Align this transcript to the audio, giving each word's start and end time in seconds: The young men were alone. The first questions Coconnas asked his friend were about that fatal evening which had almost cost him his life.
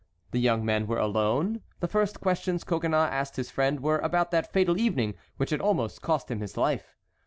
The 0.31 0.39
young 0.39 0.65
men 0.65 0.87
were 0.87 0.97
alone. 0.97 1.61
The 1.79 1.87
first 1.87 2.19
questions 2.21 2.63
Coconnas 2.63 3.11
asked 3.11 3.35
his 3.35 3.51
friend 3.51 3.81
were 3.81 3.99
about 3.99 4.31
that 4.31 4.51
fatal 4.51 4.79
evening 4.79 5.13
which 5.37 5.51
had 5.51 5.61
almost 5.61 6.01
cost 6.01 6.31
him 6.31 6.39
his 6.39 6.57
life. 6.57 6.95